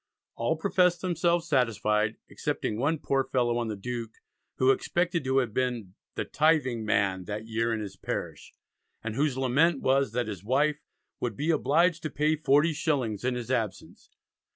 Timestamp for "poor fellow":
2.97-3.59